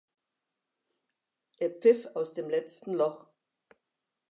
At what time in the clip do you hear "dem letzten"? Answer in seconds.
2.33-2.95